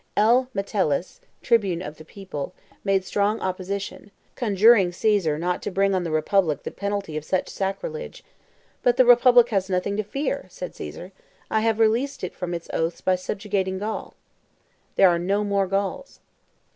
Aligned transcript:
L. 0.17 0.49
Metellus, 0.55 1.21
tribune 1.43 1.83
of 1.83 1.97
the 1.97 2.03
people, 2.03 2.55
made 2.83 3.05
strong 3.05 3.39
opposition, 3.39 4.09
conjuring 4.35 4.91
Caesar 4.91 5.37
not 5.37 5.61
to 5.61 5.69
bring 5.69 5.93
on 5.93 6.03
the 6.03 6.09
Republic 6.09 6.63
the 6.63 6.71
penalty 6.71 7.15
of 7.17 7.23
such 7.23 7.47
sacrilege: 7.49 8.23
but 8.81 8.97
"the 8.97 9.05
Republic 9.05 9.49
has 9.49 9.69
nothing 9.69 9.95
to 9.97 10.03
fear," 10.03 10.47
said 10.49 10.73
Caesar; 10.73 11.11
"I 11.51 11.61
have 11.61 11.77
released 11.77 12.23
it 12.23 12.33
from 12.33 12.55
its 12.55 12.67
oaths 12.73 12.99
by 13.01 13.15
subjugating 13.15 13.77
Gaul. 13.77 14.15
There 14.95 15.07
are 15.07 15.19
no 15.19 15.43
more 15.43 15.67
Gauls." 15.67 16.19